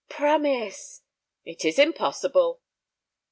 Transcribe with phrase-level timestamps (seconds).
[0.09, 1.03] "Promise."
[1.45, 2.63] "It is impossible."